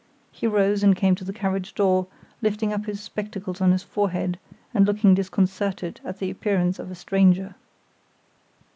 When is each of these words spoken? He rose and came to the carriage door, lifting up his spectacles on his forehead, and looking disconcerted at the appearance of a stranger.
He 0.31 0.47
rose 0.47 0.81
and 0.81 0.95
came 0.95 1.13
to 1.13 1.23
the 1.23 1.31
carriage 1.31 1.75
door, 1.75 2.07
lifting 2.41 2.73
up 2.73 2.87
his 2.87 2.99
spectacles 2.99 3.61
on 3.61 3.71
his 3.71 3.83
forehead, 3.83 4.39
and 4.73 4.87
looking 4.87 5.13
disconcerted 5.13 6.01
at 6.03 6.17
the 6.17 6.31
appearance 6.31 6.79
of 6.79 6.89
a 6.89 6.95
stranger. 6.95 7.53